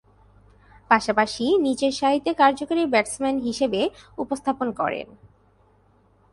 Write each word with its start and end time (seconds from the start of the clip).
পাশাপাশি 0.91 1.45
নিচেরসারিতে 1.57 2.31
কার্যকরী 2.33 2.83
ব্যাটসম্যান 2.85 3.35
হিসেবে 3.39 3.81
উপস্থাপন 4.17 4.67
করেন। 4.71 5.07